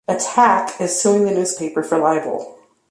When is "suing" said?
0.99-1.25